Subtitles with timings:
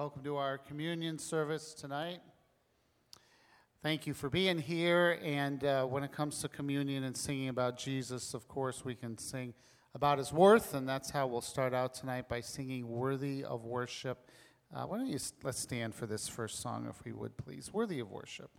[0.00, 2.20] Welcome to our communion service tonight.
[3.82, 5.20] Thank you for being here.
[5.22, 9.18] And uh, when it comes to communion and singing about Jesus, of course, we can
[9.18, 9.52] sing
[9.94, 14.30] about his worth, and that's how we'll start out tonight by singing Worthy of Worship.
[14.74, 17.70] Uh, why don't you let's stand for this first song, if we would, please?
[17.70, 18.50] Worthy of Worship.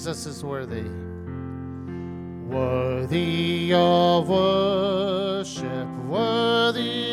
[0.00, 0.88] Jesus is worthy.
[2.48, 7.09] Worthy of worship, worthy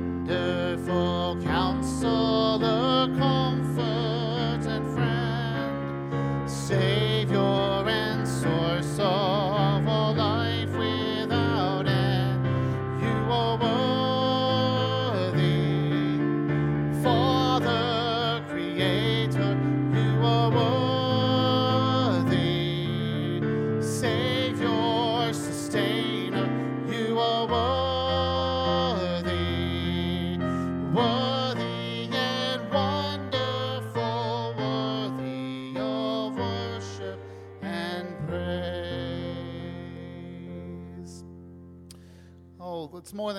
[0.00, 1.79] wonderful Counselor,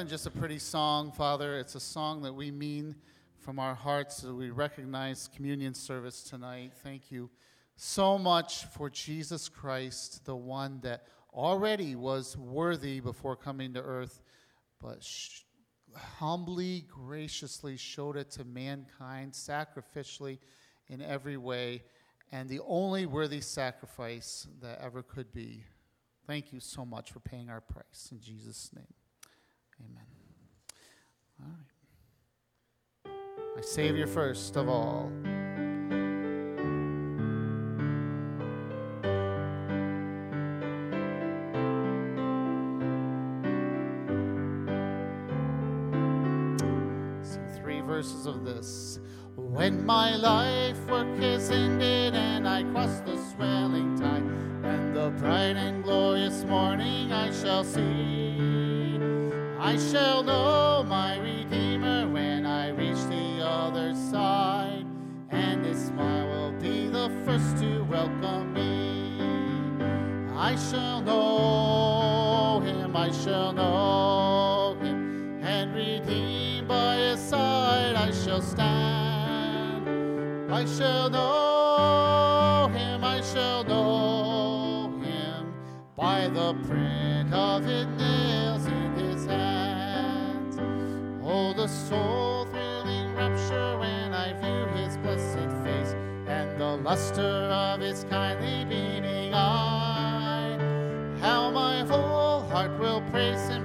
[0.02, 1.60] than just a pretty song, Father.
[1.60, 2.96] It's a song that we mean
[3.38, 6.72] from our hearts as we recognize communion service tonight.
[6.84, 7.30] Thank you
[7.76, 11.04] so much for Jesus Christ, the one that
[11.36, 14.24] already was worthy before coming to earth,
[14.82, 15.42] but sh-
[15.96, 20.40] humbly, graciously showed it to mankind, sacrificially
[20.88, 21.84] in every way,
[22.32, 25.64] and the only worthy sacrifice that ever could be.
[26.26, 28.10] Thank you so much for paying our price.
[28.12, 29.01] In Jesus' name.
[29.82, 30.08] Amen.
[31.42, 31.48] All
[33.06, 33.16] right.
[33.56, 35.12] My Savior first of all.
[47.88, 49.00] Verses of this.
[49.36, 51.71] When my life work is ended
[59.90, 64.86] shall know my Redeemer when I reach the other side,
[65.30, 69.18] and his smile will be the first to welcome me.
[70.36, 78.42] I shall know him, I shall know him, and redeemed by his side I shall
[78.42, 79.88] stand.
[80.52, 85.54] I shall know him, I shall know him,
[85.96, 88.31] by the print of his nails
[91.72, 95.96] soul thrilling rapture when I view his blessed face
[96.28, 100.58] and the luster of his kindly beaming eye.
[101.22, 103.61] How my whole heart will praise him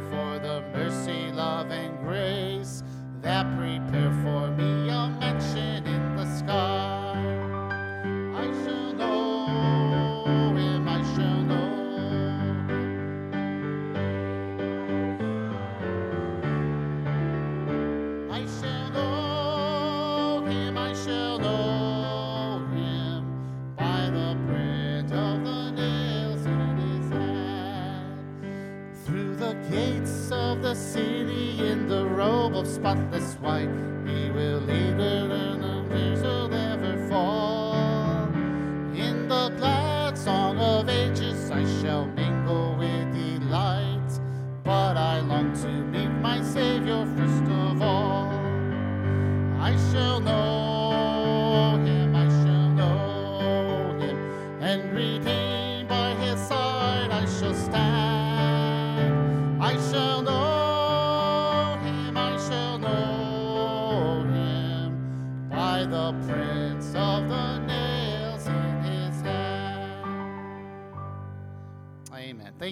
[33.40, 33.95] white,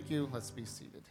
[0.05, 0.29] Thank you.
[0.35, 1.03] Let's be seated.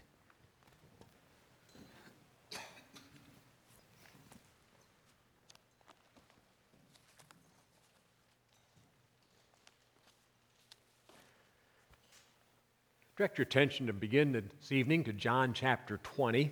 [13.17, 16.43] Direct your attention to begin this evening to John chapter 20.
[16.43, 16.51] In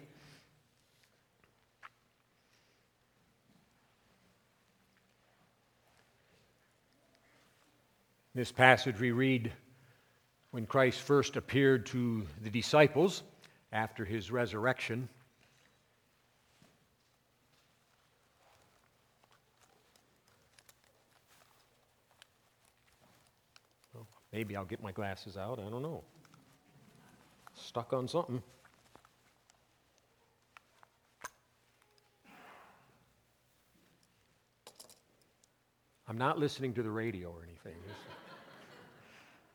[8.34, 9.54] this passage, we read
[10.52, 13.24] when Christ first appeared to the disciples
[13.72, 15.08] after his resurrection.
[24.34, 25.60] Maybe I'll get my glasses out.
[25.60, 26.04] I don't know.
[27.54, 28.42] Stuck on something.
[36.08, 37.80] I'm not listening to the radio or anything.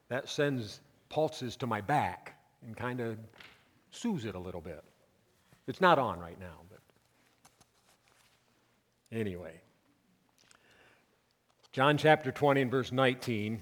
[0.08, 3.18] That sends pulses to my back and kind of
[3.90, 4.84] soothes it a little bit.
[5.66, 6.80] It's not on right now, but
[9.16, 9.60] anyway.
[11.72, 13.60] John chapter 20 and verse 19.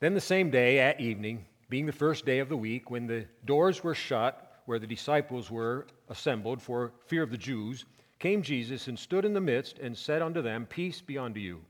[0.00, 3.26] Then the same day at evening, being the first day of the week, when the
[3.44, 7.84] doors were shut where the disciples were assembled for fear of the Jews,
[8.18, 11.60] came Jesus and stood in the midst and said unto them, Peace be unto you.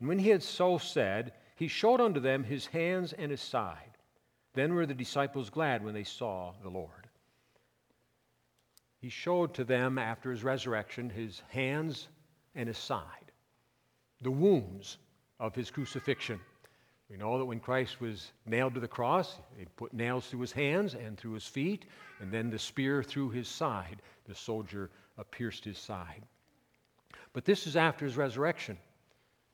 [0.00, 3.96] And when he had so said, he showed unto them his hands and his side.
[4.52, 7.08] Then were the disciples glad when they saw the Lord.
[8.98, 12.08] He showed to them after his resurrection his hands
[12.56, 13.30] and his side,
[14.22, 14.98] the wounds
[15.38, 16.40] of his crucifixion.
[17.08, 20.50] We know that when Christ was nailed to the cross, he put nails through his
[20.50, 21.84] hands and through his feet,
[22.18, 24.02] and then the spear through his side.
[24.26, 24.90] The soldier
[25.30, 26.24] pierced his side.
[27.32, 28.78] But this is after his resurrection.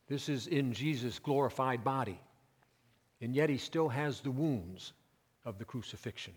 [0.08, 2.18] This is in Jesus' glorified body.
[3.20, 4.92] And yet he still has the wounds
[5.44, 6.34] of the crucifixion.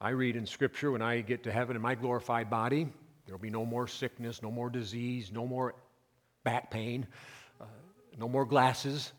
[0.00, 2.88] I read in Scripture when I get to heaven in my glorified body,
[3.26, 5.74] there will be no more sickness, no more disease, no more
[6.42, 7.06] back pain,
[7.60, 7.64] uh,
[8.18, 9.12] no more glasses.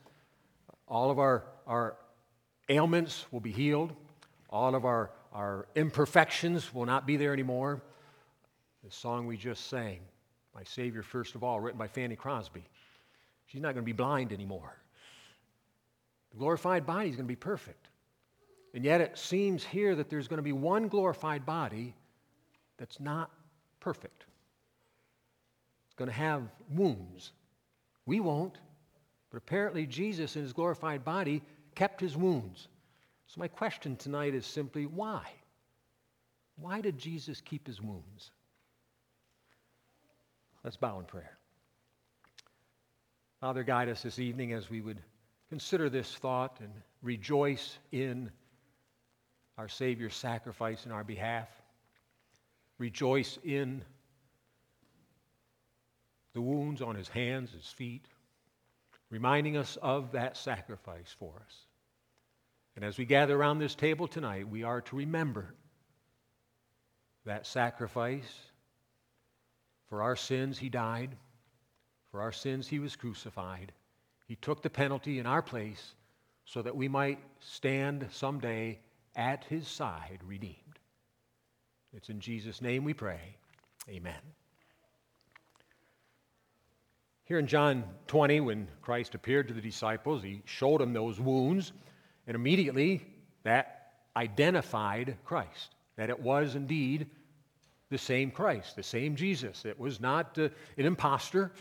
[0.88, 1.98] All of our, our
[2.70, 3.94] ailments will be healed.
[4.50, 7.82] All of our, our imperfections will not be there anymore.
[8.84, 10.02] The song we just sang,
[10.56, 12.64] My Savior First of All, written by Fanny Crosby.
[13.48, 14.74] She's not going to be blind anymore.
[16.32, 17.90] The glorified body is going to be perfect.
[18.74, 21.94] And yet it seems here that there's going to be one glorified body
[22.78, 23.32] that's not
[23.80, 24.26] perfect.
[25.86, 27.32] It's going to have wounds.
[28.06, 28.58] We won't,
[29.32, 31.42] but apparently Jesus in his glorified body
[31.76, 32.68] kept his wounds.
[33.28, 35.24] So my question tonight is simply why?
[36.58, 38.32] Why did Jesus keep his wounds?
[40.66, 41.38] Let's bow in prayer.
[43.40, 45.00] Father, guide us this evening as we would
[45.48, 46.72] consider this thought and
[47.04, 48.32] rejoice in
[49.60, 51.48] our Savior's sacrifice in our behalf.
[52.80, 53.84] Rejoice in
[56.34, 58.08] the wounds on his hands, his feet,
[59.12, 61.56] reminding us of that sacrifice for us.
[62.76, 65.54] And as we gather around this table tonight, we are to remember
[67.24, 68.34] that sacrifice.
[69.90, 71.16] For our sins, he died.
[72.12, 73.72] For our sins, he was crucified.
[74.28, 75.94] He took the penalty in our place
[76.46, 78.80] so that we might stand someday
[79.16, 80.80] at his side redeemed.
[81.94, 83.38] It's in Jesus' name we pray.
[83.90, 84.22] Amen.
[87.26, 91.72] Here in John 20, when Christ appeared to the disciples, he showed them those wounds,
[92.28, 93.06] and immediately
[93.44, 97.08] that identified Christ, that it was indeed
[97.96, 99.64] the same Christ, the same Jesus.
[99.64, 101.54] It was not uh, an impostor.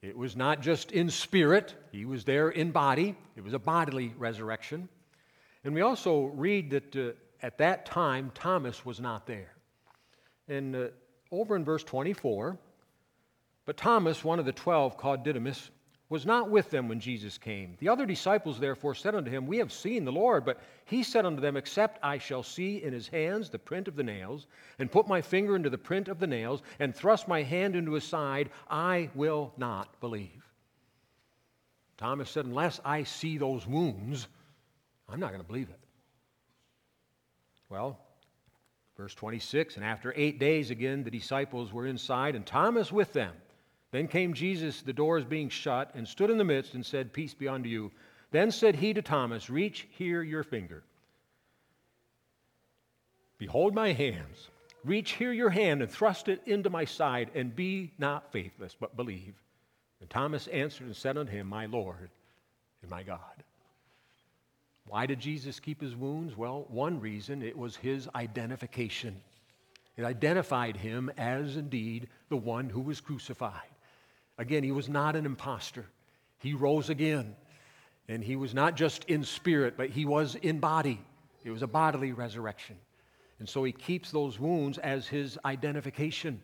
[0.00, 3.14] It was not just in spirit, he was there in body.
[3.36, 4.88] It was a bodily resurrection.
[5.62, 7.12] And we also read that uh,
[7.42, 9.52] at that time, Thomas was not there.
[10.48, 10.86] And uh,
[11.30, 12.56] over in verse 24,
[13.66, 15.70] but Thomas, one of the twelve, called Didymus,
[16.08, 17.76] was not with them when Jesus came.
[17.78, 20.44] The other disciples therefore said unto him, We have seen the Lord.
[20.44, 23.96] But he said unto them, Except I shall see in his hands the print of
[23.96, 24.46] the nails,
[24.78, 27.92] and put my finger into the print of the nails, and thrust my hand into
[27.92, 30.44] his side, I will not believe.
[31.96, 34.28] Thomas said, Unless I see those wounds,
[35.08, 35.80] I'm not going to believe it.
[37.70, 37.98] Well,
[38.96, 43.34] verse 26 And after eight days again, the disciples were inside, and Thomas with them.
[43.94, 47.32] Then came Jesus, the doors being shut, and stood in the midst and said, Peace
[47.32, 47.92] be unto you.
[48.32, 50.82] Then said he to Thomas, Reach here your finger.
[53.38, 54.48] Behold my hands.
[54.82, 58.96] Reach here your hand and thrust it into my side, and be not faithless, but
[58.96, 59.36] believe.
[60.00, 62.10] And Thomas answered and said unto him, My Lord
[62.82, 63.44] and my God.
[64.88, 66.36] Why did Jesus keep his wounds?
[66.36, 69.20] Well, one reason it was his identification.
[69.96, 73.68] It identified him as indeed the one who was crucified.
[74.38, 75.86] Again, he was not an impostor.
[76.38, 77.36] He rose again.
[78.08, 81.00] And he was not just in spirit, but he was in body.
[81.44, 82.76] It was a bodily resurrection.
[83.38, 86.40] And so he keeps those wounds as his identification.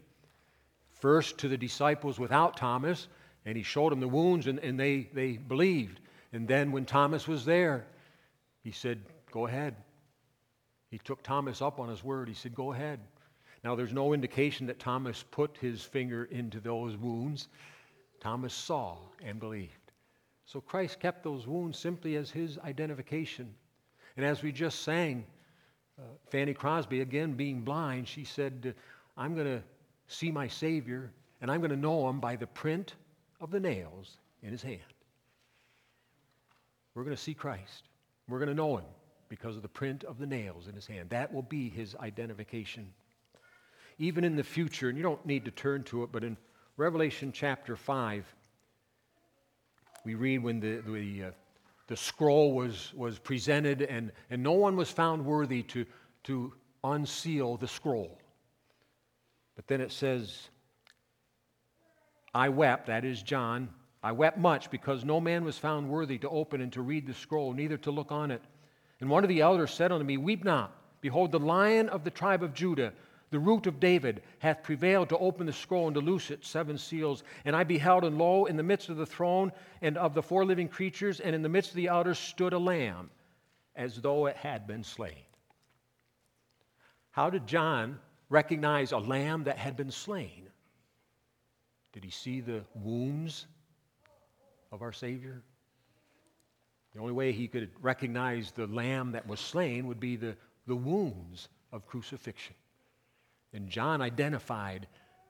[0.91, 3.09] First to the disciples without Thomas,
[3.45, 6.01] and he showed them the wounds, and, and they, they believed.
[6.33, 7.87] And then when Thomas was there,
[8.63, 9.01] he said,
[9.33, 9.77] Go ahead.
[10.91, 12.29] He took Thomas up on his word.
[12.29, 13.01] He said, Go ahead.
[13.63, 17.49] Now, there's no indication that Thomas put his finger into those wounds.
[18.21, 19.93] Thomas saw and believed.
[20.45, 23.55] So Christ kept those wounds simply as his identification.
[24.17, 25.25] And as we just sang,
[25.99, 28.75] uh, Fanny Crosby, again being blind, she said,
[29.17, 29.63] I'm going to
[30.09, 32.95] see my Savior and I'm going to know him by the print
[33.41, 34.81] of the nails in his hand.
[36.95, 37.85] We're going to see Christ.
[38.29, 38.85] We're going to know him
[39.29, 41.11] because of the print of the nails in his hand.
[41.11, 42.93] That will be his identification.
[43.99, 46.37] Even in the future, and you don't need to turn to it, but in
[46.81, 48.25] Revelation chapter 5,
[50.07, 51.31] we read when the, the, uh,
[51.89, 55.85] the scroll was, was presented and, and no one was found worthy to,
[56.25, 58.19] to unseal the scroll.
[59.57, 60.49] But then it says,
[62.35, 63.69] I wept, that is John,
[64.03, 67.13] I wept much because no man was found worthy to open and to read the
[67.13, 68.41] scroll, neither to look on it.
[69.01, 70.75] And one of the elders said unto me, Weep not.
[71.03, 72.95] Behold, the lion of the tribe of Judah,
[73.31, 76.77] the root of David hath prevailed to open the scroll and to loose its seven
[76.77, 77.23] seals.
[77.45, 80.45] And I beheld, and lo, in the midst of the throne and of the four
[80.45, 83.11] living creatures, and in the midst of the elders stood a lamb,
[83.77, 85.25] as though it had been slain.
[87.13, 90.49] How did John recognize a lamb that had been slain?
[91.93, 93.47] Did he see the wounds
[94.73, 95.43] of our Savior?
[96.95, 100.75] The only way he could recognize the lamb that was slain would be the, the
[100.75, 102.55] wounds of crucifixion.
[103.53, 104.87] And John identified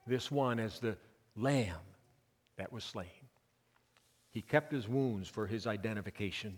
[0.06, 0.96] this one as the
[1.36, 1.76] lamb
[2.56, 3.06] that was slain.
[4.30, 6.56] He kept his wounds for his identification.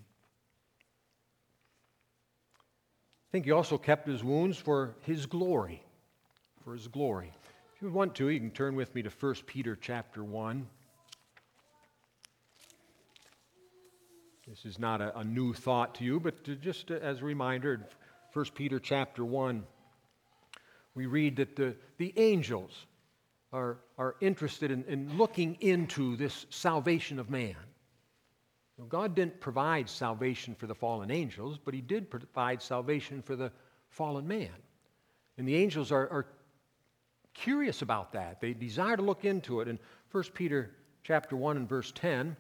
[3.29, 5.83] I think he also kept his wounds for his glory.
[6.65, 7.33] For his glory.
[7.77, 10.67] If you want to, you can turn with me to 1 Peter chapter 1.
[14.47, 17.87] This is not a, a new thought to you, but to, just as a reminder,
[18.35, 19.65] 1 Peter chapter 1
[20.95, 22.87] we read that the, the angels
[23.53, 27.57] are, are interested in, in looking into this salvation of man.
[28.89, 33.53] God didn't provide salvation for the fallen angels, but He did provide salvation for the
[33.91, 34.51] fallen man.
[35.39, 36.27] And the angels are, are
[37.35, 38.41] curious about that.
[38.41, 39.69] They desire to look into it.
[39.69, 39.79] In
[40.11, 40.73] 1 Peter
[41.05, 42.37] chapter 1 and verse 10,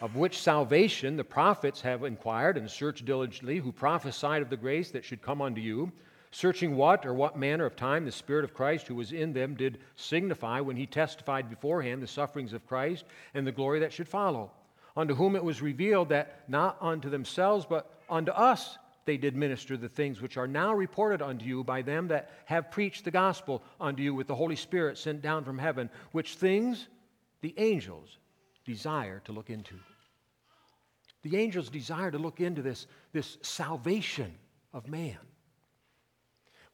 [0.00, 4.90] of which salvation the prophets have inquired and searched diligently, who prophesied of the grace
[4.92, 5.92] that should come unto you
[6.30, 9.54] searching what or what manner of time the Spirit of Christ who was in them
[9.54, 14.08] did signify when he testified beforehand the sufferings of Christ and the glory that should
[14.08, 14.52] follow,
[14.96, 19.76] unto whom it was revealed that not unto themselves, but unto us they did minister
[19.76, 23.62] the things which are now reported unto you by them that have preached the gospel
[23.80, 26.86] unto you with the Holy Spirit sent down from heaven, which things
[27.40, 28.18] the angels
[28.64, 29.74] desire to look into.
[31.22, 34.32] The angels desire to look into this, this salvation
[34.72, 35.18] of man.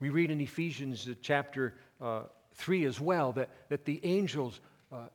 [0.00, 2.22] We read in Ephesians chapter uh,
[2.54, 4.60] 3 as well that, that the angels
[4.92, 5.06] uh,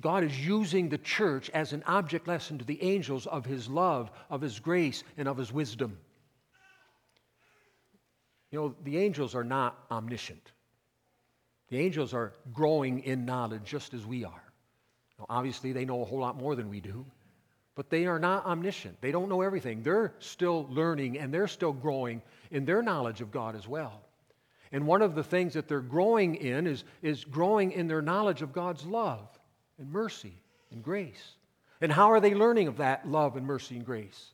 [0.00, 4.10] God is using the church as an object lesson to the angels of his love,
[4.30, 5.98] of his grace, and of his wisdom.
[8.50, 10.52] You know, the angels are not omniscient.
[11.68, 14.52] The angels are growing in knowledge just as we are.
[15.18, 17.06] Now, obviously, they know a whole lot more than we do,
[17.74, 19.00] but they are not omniscient.
[19.00, 19.82] They don't know everything.
[19.82, 24.02] They're still learning and they're still growing in their knowledge of God as well.
[24.72, 28.42] And one of the things that they're growing in is, is growing in their knowledge
[28.42, 29.28] of God's love
[29.78, 30.34] and mercy
[30.70, 31.36] and grace.
[31.80, 34.32] And how are they learning of that love and mercy and grace?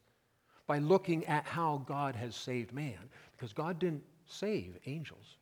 [0.67, 2.99] By looking at how God has saved man.
[3.37, 5.37] Because God didn't save angels,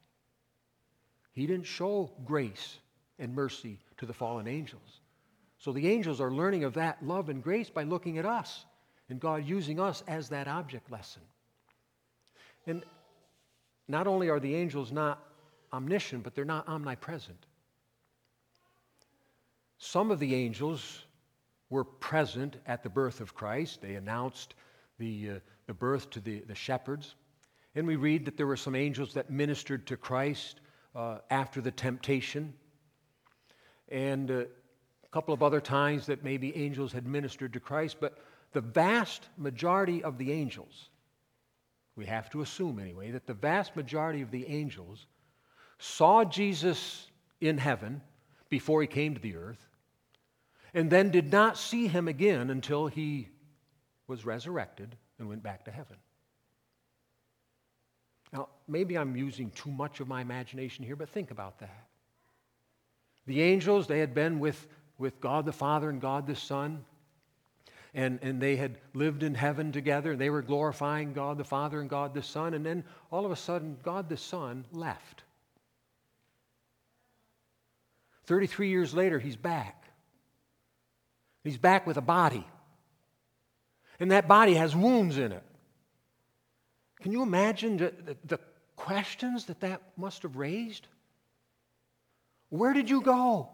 [1.33, 2.79] He didn't show grace
[3.18, 5.01] and mercy to the fallen angels.
[5.59, 8.64] So the angels are learning of that love and grace by looking at us
[9.09, 11.23] and God using us as that object lesson.
[12.66, 12.85] And
[13.88, 15.23] not only are the angels not
[15.73, 17.47] omniscient, but they're not omnipresent.
[19.79, 21.05] Some of the angels
[21.71, 23.83] were present at the birth of Christ.
[23.83, 24.55] They announced
[24.99, 27.14] the, uh, the birth to the, the shepherds.
[27.75, 30.61] And we read that there were some angels that ministered to Christ
[30.95, 32.55] uh, after the temptation.
[33.88, 34.45] And uh,
[35.16, 37.96] couple of other times that maybe angels had ministered to Christ.
[38.00, 38.18] But
[38.52, 40.90] the vast majority of the angels,
[41.96, 45.07] we have to assume anyway, that the vast majority of the angels
[45.79, 47.07] saw Jesus
[47.40, 48.02] in heaven
[48.50, 49.66] before he came to the earth,
[50.74, 53.29] and then did not see him again until he
[54.09, 55.96] was resurrected and went back to heaven.
[58.35, 61.87] Now, maybe I'm using too much of my imagination here, but think about that.
[63.26, 64.68] The angels, they had been with,
[64.99, 66.85] with God the Father and God the Son,
[67.95, 71.81] and, and they had lived in heaven together, and they were glorifying God the Father
[71.81, 75.23] and God the Son, and then all of a sudden, God the Son left.
[78.27, 79.85] 33 years later, he's back.
[81.45, 82.47] He's back with a body.
[84.01, 85.43] And that body has wounds in it.
[87.01, 88.41] Can you imagine the, the, the
[88.75, 90.87] questions that that must have raised?
[92.49, 93.49] Where did you go?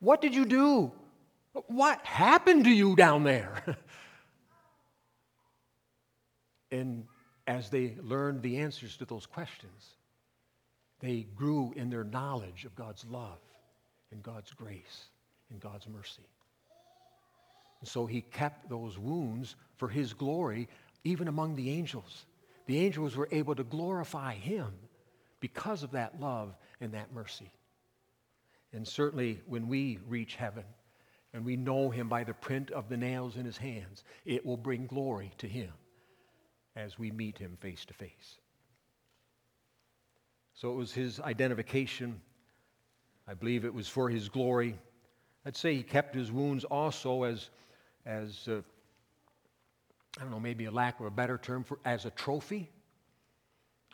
[0.00, 0.92] What did you do?
[1.68, 3.62] What happened to you down there?
[6.70, 7.06] and
[7.46, 9.94] as they learned the answers to those questions,
[11.00, 13.38] they grew in their knowledge of God's love
[14.10, 15.06] and God's grace
[15.50, 16.26] and God's mercy.
[17.80, 20.68] And so he kept those wounds for his glory,
[21.04, 22.26] even among the angels.
[22.66, 24.72] The angels were able to glorify him
[25.40, 27.50] because of that love and that mercy.
[28.76, 30.64] And certainly when we reach heaven
[31.32, 34.58] and we know him by the print of the nails in his hands, it will
[34.58, 35.72] bring glory to him
[36.76, 38.38] as we meet him face to face.
[40.52, 42.20] So it was his identification.
[43.26, 44.78] I believe it was for his glory.
[45.46, 47.48] I'd say he kept his wounds also as,
[48.04, 48.60] as uh,
[50.18, 52.68] I don't know, maybe a lack of a better term, for, as a trophy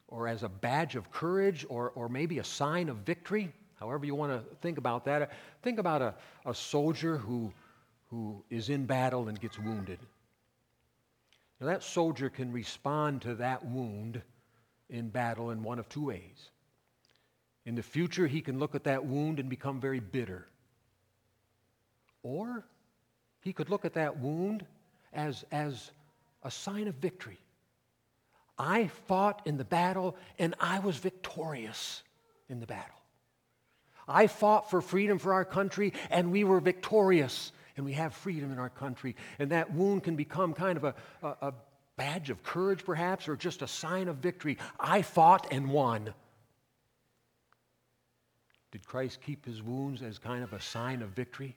[0.09, 4.15] or as a badge of courage or, or maybe a sign of victory, however you
[4.15, 5.33] want to think about that.
[5.63, 6.15] Think about a,
[6.47, 7.53] a soldier who,
[8.11, 9.99] who is in battle and gets wounded.
[11.61, 14.23] Now, that soldier can respond to that wound
[14.89, 16.51] in battle in one of two ways.
[17.67, 20.47] In the future, he can look at that wound and become very bitter.
[22.23, 22.65] Or
[23.41, 24.65] he could look at that wound
[25.13, 25.91] as, as
[26.45, 27.41] a sign of victory.
[28.57, 32.05] I fought in the battle and I was victorious
[32.49, 33.02] in the battle.
[34.09, 38.53] I fought for freedom for our country and we were victorious and we have freedom
[38.53, 39.17] in our country.
[39.39, 41.55] And that wound can become kind of a, a, a
[41.97, 44.59] badge of courage, perhaps, or just a sign of victory.
[44.79, 46.13] I fought and won.
[48.73, 51.57] Did Christ keep his wounds as kind of a sign of victory?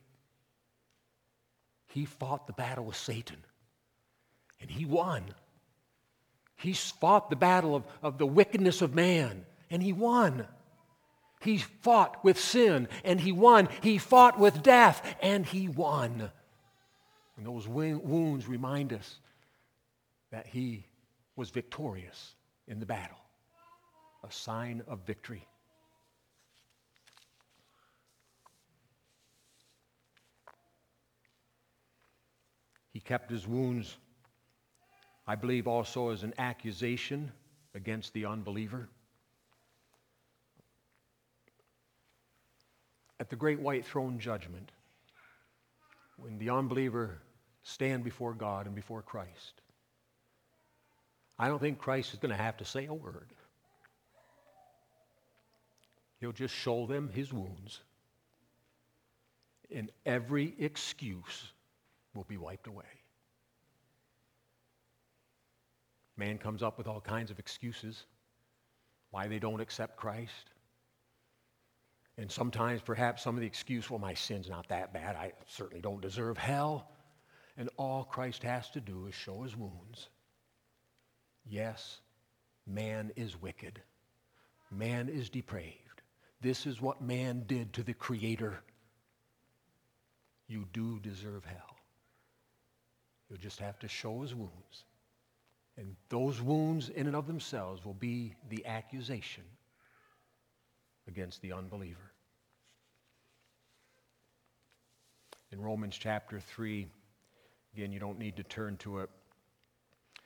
[1.87, 3.37] He fought the battle with Satan,
[4.59, 5.23] and he won.
[6.57, 10.45] He fought the battle of, of the wickedness of man, and he won.
[11.45, 13.69] He fought with sin, and he won.
[13.81, 16.31] He fought with death, and he won.
[17.37, 19.19] And those wounds remind us
[20.31, 20.87] that he
[21.35, 22.33] was victorious
[22.67, 23.17] in the battle,
[24.27, 25.47] a sign of victory.
[32.91, 33.97] He kept his wounds,
[35.27, 37.31] I believe, also as an accusation
[37.75, 38.89] against the unbeliever.
[43.19, 44.71] At the great white throne judgment,
[46.17, 47.21] when the unbeliever
[47.63, 49.61] stand before God and before Christ,
[51.39, 53.33] I don't think Christ is going to have to say a word.
[56.19, 57.81] He'll just show them his wounds.
[59.71, 61.51] and every excuse
[62.13, 62.85] will be wiped away.
[66.17, 68.05] Man comes up with all kinds of excuses
[69.11, 70.51] why they don't accept Christ.
[72.17, 75.15] And sometimes, perhaps, some of the excuse, well, my sin's not that bad.
[75.15, 76.89] I certainly don't deserve hell.
[77.57, 80.09] And all Christ has to do is show his wounds.
[81.45, 81.99] Yes,
[82.65, 83.81] man is wicked,
[84.71, 86.01] man is depraved.
[86.41, 88.61] This is what man did to the Creator.
[90.47, 91.77] You do deserve hell.
[93.29, 94.83] You'll just have to show his wounds.
[95.77, 99.43] And those wounds, in and of themselves, will be the accusation
[101.07, 102.11] against the unbeliever.
[105.51, 106.87] In Romans chapter 3,
[107.73, 109.09] again, you don't need to turn to it,
[110.13, 110.19] it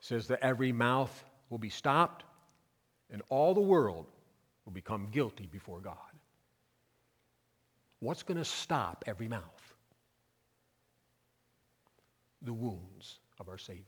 [0.00, 2.24] says that every mouth will be stopped
[3.10, 4.06] and all the world
[4.64, 5.96] will become guilty before God.
[8.00, 9.74] What's going to stop every mouth?
[12.42, 13.84] The wounds of our Savior.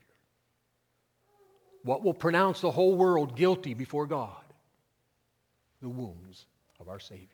[1.83, 4.46] What will pronounce the whole world guilty before God?
[5.81, 6.45] The wounds
[6.79, 7.27] of our Savior.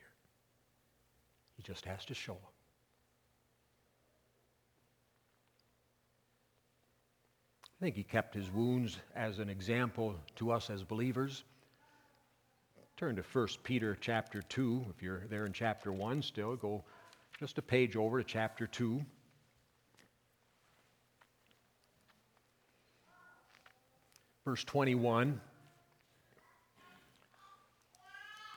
[1.55, 2.41] He just has to show them.
[7.65, 11.43] I think he kept his wounds as an example to us as believers.
[12.95, 14.85] Turn to 1 Peter chapter 2.
[14.95, 16.83] If you're there in chapter 1 still, go
[17.39, 19.03] just a page over to chapter 2.
[24.45, 25.41] Verse 21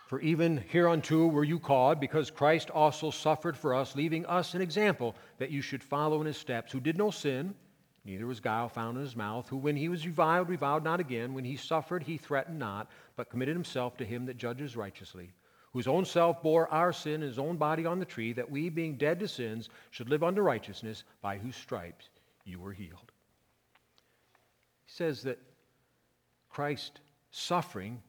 [0.07, 4.63] For even hereunto were you called, because Christ also suffered for us, leaving us an
[4.63, 7.57] example that you should follow in his steps, who did no sin,
[8.05, 11.35] neither was guile found in his mouth, who when he was reviled, reviled not again,
[11.35, 15.33] when he suffered, he threatened not, but committed himself to him that judges righteously,
[15.73, 18.69] whose own self bore our sin in his own body on the tree, that we,
[18.69, 22.11] being dead to sins, should live unto righteousness, by whose stripes
[22.45, 23.11] you were healed.
[24.85, 25.41] He says that
[26.49, 27.01] Christ
[27.33, 28.01] suffering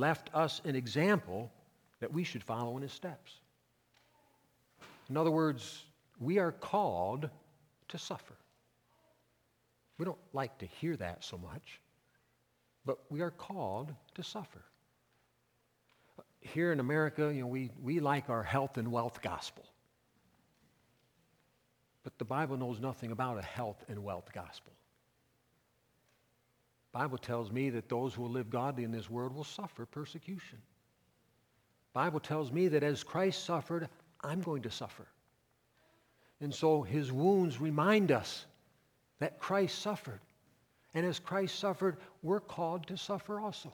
[0.00, 1.52] left us an example
[2.00, 3.32] that we should follow in his steps.
[5.08, 5.84] In other words,
[6.18, 7.28] we are called
[7.88, 8.34] to suffer.
[9.98, 11.80] We don't like to hear that so much,
[12.86, 14.62] but we are called to suffer.
[16.40, 19.64] Here in America, you know, we, we like our health and wealth gospel.
[22.02, 24.72] But the Bible knows nothing about a health and wealth gospel.
[26.92, 30.58] Bible tells me that those who will live godly in this world will suffer persecution.
[31.92, 33.88] Bible tells me that as Christ suffered,
[34.22, 35.06] I'm going to suffer.
[36.40, 38.46] And so his wounds remind us
[39.18, 40.20] that Christ suffered.
[40.94, 43.72] And as Christ suffered, we're called to suffer also.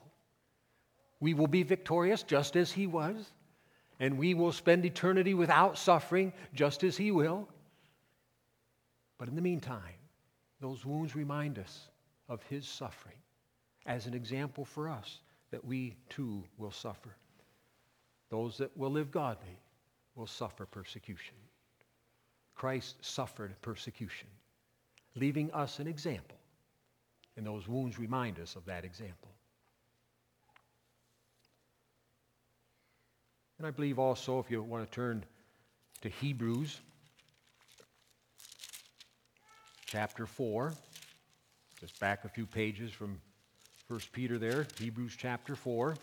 [1.20, 3.32] We will be victorious just as he was,
[3.98, 7.48] and we will spend eternity without suffering just as he will.
[9.16, 9.80] But in the meantime,
[10.60, 11.88] those wounds remind us
[12.28, 13.16] of his suffering
[13.86, 17.16] as an example for us that we too will suffer.
[18.30, 19.58] Those that will live godly
[20.14, 21.36] will suffer persecution.
[22.54, 24.28] Christ suffered persecution,
[25.14, 26.38] leaving us an example,
[27.36, 29.28] and those wounds remind us of that example.
[33.58, 35.24] And I believe also, if you want to turn
[36.02, 36.80] to Hebrews
[39.86, 40.74] chapter 4.
[41.86, 43.20] Just back a few pages from
[43.86, 45.94] 1 Peter there, Hebrews chapter 4.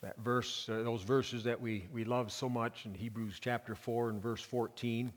[0.00, 4.10] That verse, uh, those verses that we, we love so much in Hebrews chapter 4
[4.10, 5.12] and verse 14.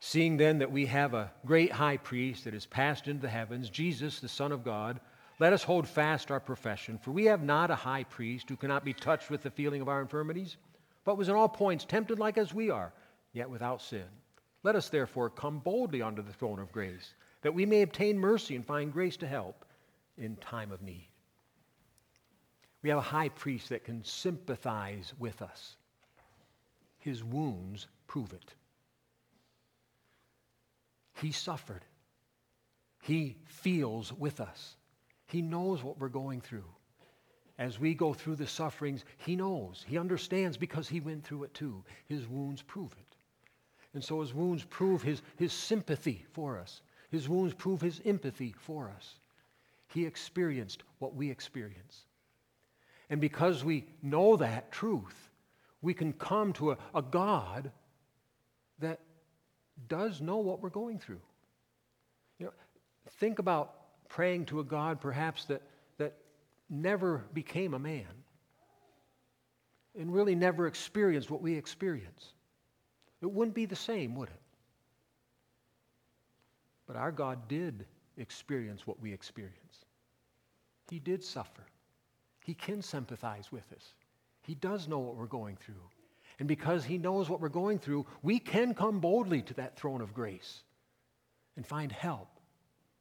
[0.00, 3.70] Seeing then that we have a great high priest that has passed into the heavens,
[3.70, 4.98] Jesus, the Son of God,
[5.38, 8.84] let us hold fast our profession, for we have not a high priest who cannot
[8.84, 10.56] be touched with the feeling of our infirmities,
[11.04, 12.92] but was in all points tempted like as we are,
[13.32, 14.06] yet without sin.
[14.66, 18.56] Let us therefore come boldly unto the throne of grace, that we may obtain mercy
[18.56, 19.64] and find grace to help
[20.18, 21.06] in time of need.
[22.82, 25.76] We have a high priest that can sympathize with us.
[26.98, 28.54] His wounds prove it.
[31.20, 31.84] He suffered.
[33.02, 34.74] He feels with us.
[35.28, 36.66] He knows what we're going through.
[37.56, 39.84] As we go through the sufferings, He knows.
[39.86, 41.84] He understands because He went through it too.
[42.08, 43.15] His wounds prove it.
[43.94, 46.82] And so his wounds prove his, his sympathy for us.
[47.10, 49.14] His wounds prove his empathy for us.
[49.88, 52.04] He experienced what we experience.
[53.08, 55.30] And because we know that truth,
[55.80, 57.70] we can come to a, a God
[58.80, 59.00] that
[59.88, 61.20] does know what we're going through.
[62.38, 62.52] You know,
[63.18, 63.74] think about
[64.08, 65.62] praying to a God perhaps that,
[65.98, 66.14] that
[66.68, 68.06] never became a man.
[69.98, 72.32] and really never experienced what we experience,
[73.22, 74.40] it wouldn't be the same, would it?
[76.86, 79.84] But our God did experience what we experience.
[80.90, 81.64] He did suffer.
[82.44, 83.94] He can sympathize with us.
[84.42, 85.74] He does know what we're going through.
[86.38, 90.00] And because He knows what we're going through, we can come boldly to that throne
[90.00, 90.62] of grace
[91.56, 92.28] and find help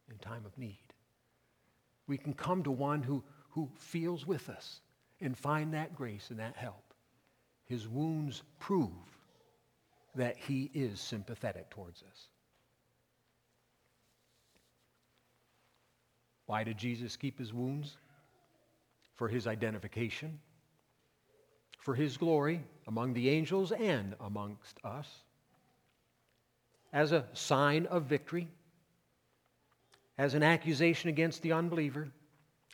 [0.09, 0.77] in time of need.
[2.07, 4.79] We can come to one who, who feels with us
[5.21, 6.93] and find that grace and that help.
[7.65, 8.91] His wounds prove
[10.15, 12.27] that He is sympathetic towards us.
[16.45, 17.97] Why did Jesus keep his wounds?
[19.15, 20.39] For his identification,
[21.79, 25.07] for his glory among the angels and amongst us,
[26.91, 28.49] as a sign of victory,
[30.17, 32.09] as an accusation against the unbeliever,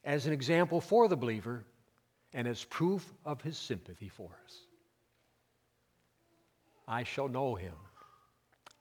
[0.03, 1.63] as an example for the believer,
[2.33, 4.57] and as proof of his sympathy for us.
[6.91, 7.73] I shall know him.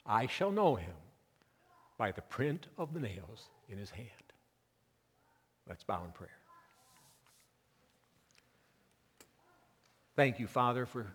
[0.04, 0.90] I shall know him
[1.96, 4.08] by the print of the nails in his hand.
[5.68, 6.28] Let's bow in prayer.
[10.16, 11.06] Thank you, Father, for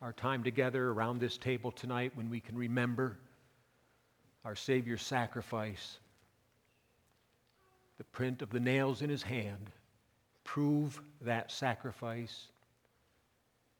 [0.00, 3.18] our time together around this table tonight when we can remember
[4.44, 5.98] our Savior's sacrifice,
[7.98, 9.72] the print of the nails in his hand,
[10.44, 12.46] prove that sacrifice,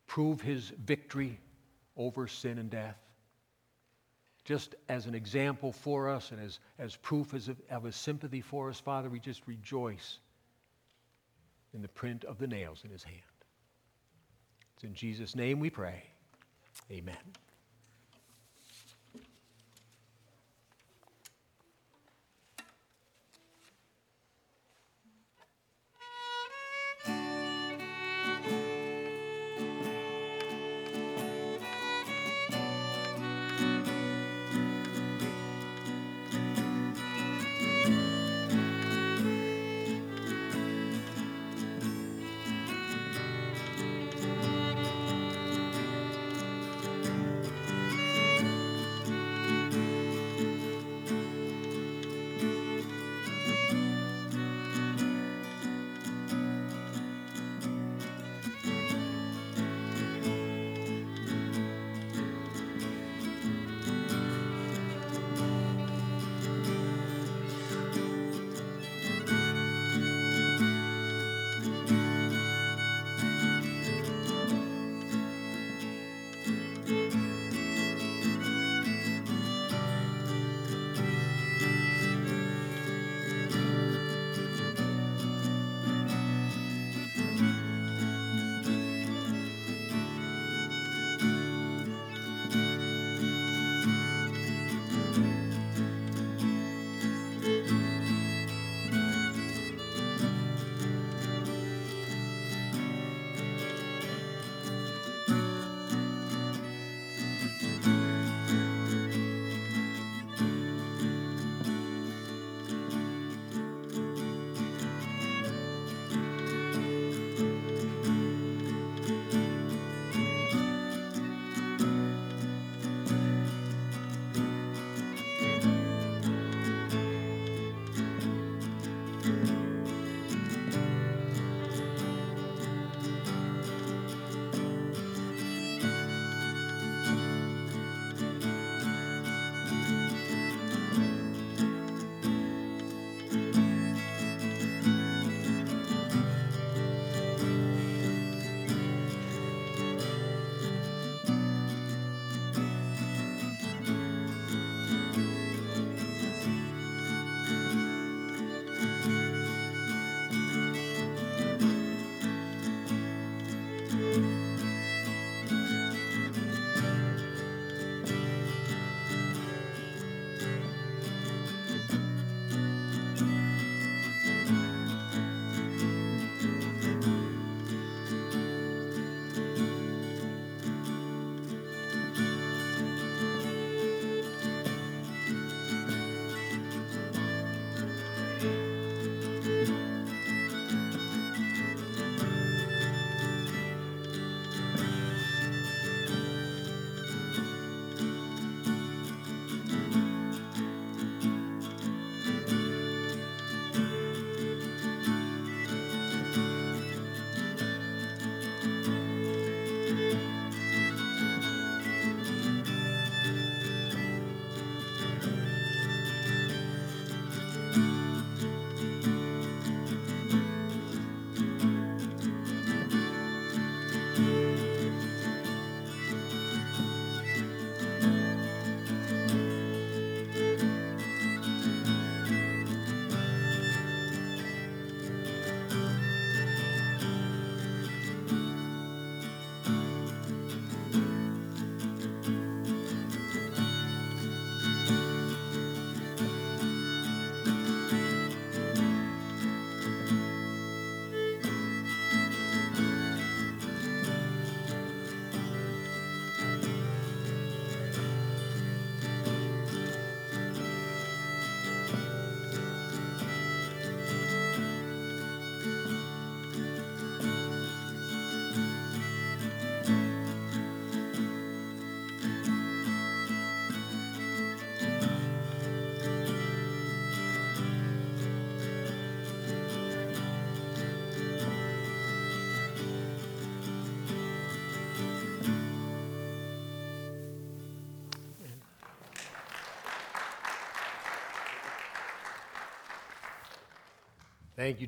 [0.08, 1.38] prove his victory
[1.96, 2.98] over sin and death.
[4.44, 8.42] Just as an example for us and as, as proof as of, of his sympathy
[8.42, 10.18] for us, Father, we just rejoice
[11.72, 13.20] in the print of the nails in his hand.
[14.74, 16.04] It's in Jesus' name we pray.
[16.90, 17.16] Amen.